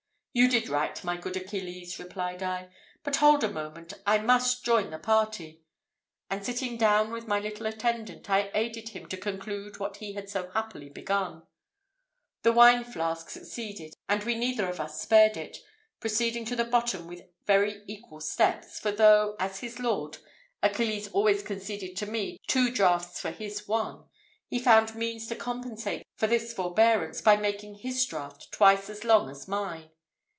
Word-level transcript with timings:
"You 0.33 0.47
did 0.47 0.69
right, 0.69 1.03
my 1.03 1.17
good 1.17 1.35
Achilles," 1.35 1.99
replied 1.99 2.41
I; 2.41 2.69
"but 3.03 3.17
hold 3.17 3.43
a 3.43 3.51
moment, 3.51 3.91
I 4.07 4.17
must 4.19 4.63
join 4.63 4.89
the 4.89 4.97
party;" 4.97 5.61
and 6.29 6.45
sitting 6.45 6.77
down 6.77 7.11
with 7.11 7.27
my 7.27 7.37
little 7.41 7.65
attendant, 7.65 8.29
I 8.29 8.49
aided 8.53 8.87
him 8.87 9.09
to 9.09 9.17
conclude 9.17 9.77
what 9.77 9.97
he 9.97 10.13
had 10.13 10.29
so 10.29 10.49
happily 10.51 10.87
begun. 10.87 11.43
The 12.43 12.53
wine 12.53 12.85
flask 12.85 13.29
succeeded, 13.29 13.93
and 14.07 14.23
we 14.23 14.35
neither 14.35 14.69
of 14.69 14.79
us 14.79 15.01
spared 15.01 15.35
it, 15.35 15.57
proceeding 15.99 16.45
to 16.45 16.55
the 16.55 16.63
bottom 16.63 17.07
with 17.07 17.23
very 17.45 17.81
equal 17.85 18.21
steps, 18.21 18.79
for 18.79 18.93
though, 18.93 19.35
as 19.37 19.59
his 19.59 19.79
lord, 19.79 20.19
Achilles 20.63 21.09
always 21.09 21.43
conceded 21.43 21.97
to 21.97 22.05
me 22.05 22.37
two 22.47 22.71
draughts 22.71 23.19
for 23.19 23.31
his 23.31 23.67
one, 23.67 24.05
he 24.47 24.59
found 24.59 24.95
means 24.95 25.27
to 25.27 25.35
compensate 25.35 26.05
for 26.15 26.27
this 26.27 26.53
forbearance, 26.53 27.19
by 27.19 27.35
making 27.35 27.75
his 27.79 28.05
draught 28.05 28.49
twice 28.53 28.89
as 28.89 29.03
long 29.03 29.29
as 29.29 29.49
mine. 29.49 29.89